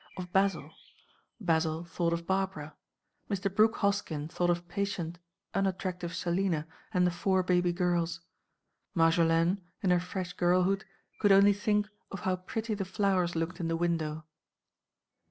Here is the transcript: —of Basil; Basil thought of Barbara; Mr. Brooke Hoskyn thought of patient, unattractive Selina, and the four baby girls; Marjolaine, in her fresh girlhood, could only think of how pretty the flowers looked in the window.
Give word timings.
—of 0.17 0.33
Basil; 0.33 0.71
Basil 1.39 1.83
thought 1.83 2.11
of 2.11 2.25
Barbara; 2.25 2.75
Mr. 3.29 3.53
Brooke 3.55 3.75
Hoskyn 3.75 4.27
thought 4.31 4.49
of 4.49 4.67
patient, 4.67 5.19
unattractive 5.53 6.15
Selina, 6.15 6.65
and 6.91 7.05
the 7.05 7.11
four 7.11 7.43
baby 7.43 7.71
girls; 7.71 8.19
Marjolaine, 8.95 9.61
in 9.83 9.91
her 9.91 9.99
fresh 9.99 10.33
girlhood, 10.33 10.85
could 11.19 11.31
only 11.31 11.53
think 11.53 11.87
of 12.09 12.21
how 12.21 12.35
pretty 12.37 12.73
the 12.73 12.83
flowers 12.83 13.35
looked 13.35 13.59
in 13.59 13.67
the 13.67 13.77
window. 13.77 14.25